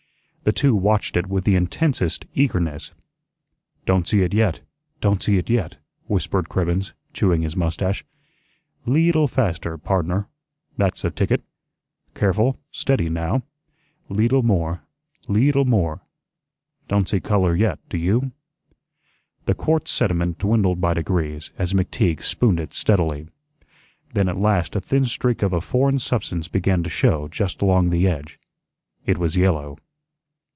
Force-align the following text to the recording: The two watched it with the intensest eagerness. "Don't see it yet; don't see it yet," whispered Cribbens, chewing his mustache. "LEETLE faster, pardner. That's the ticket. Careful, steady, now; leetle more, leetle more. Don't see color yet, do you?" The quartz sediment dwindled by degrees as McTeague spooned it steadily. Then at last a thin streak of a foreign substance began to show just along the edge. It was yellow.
The 0.43 0.51
two 0.51 0.73
watched 0.73 1.15
it 1.17 1.27
with 1.27 1.43
the 1.43 1.55
intensest 1.55 2.25
eagerness. 2.33 2.93
"Don't 3.85 4.07
see 4.07 4.23
it 4.23 4.33
yet; 4.33 4.61
don't 4.99 5.21
see 5.21 5.37
it 5.37 5.51
yet," 5.51 5.77
whispered 6.07 6.49
Cribbens, 6.49 6.93
chewing 7.13 7.43
his 7.43 7.55
mustache. 7.55 8.03
"LEETLE 8.87 9.27
faster, 9.27 9.77
pardner. 9.77 10.27
That's 10.77 11.03
the 11.03 11.11
ticket. 11.11 11.43
Careful, 12.15 12.57
steady, 12.71 13.07
now; 13.07 13.43
leetle 14.09 14.41
more, 14.41 14.81
leetle 15.27 15.65
more. 15.65 16.01
Don't 16.87 17.07
see 17.07 17.19
color 17.19 17.55
yet, 17.55 17.77
do 17.87 17.99
you?" 17.99 18.31
The 19.45 19.53
quartz 19.53 19.91
sediment 19.91 20.39
dwindled 20.39 20.81
by 20.81 20.95
degrees 20.95 21.51
as 21.59 21.73
McTeague 21.73 22.23
spooned 22.23 22.59
it 22.59 22.73
steadily. 22.73 23.27
Then 24.15 24.27
at 24.27 24.37
last 24.37 24.75
a 24.75 24.81
thin 24.81 25.05
streak 25.05 25.43
of 25.43 25.53
a 25.53 25.61
foreign 25.61 25.99
substance 25.99 26.47
began 26.47 26.81
to 26.81 26.89
show 26.89 27.27
just 27.27 27.61
along 27.61 27.91
the 27.91 28.07
edge. 28.07 28.39
It 29.05 29.19
was 29.19 29.37
yellow. 29.37 29.77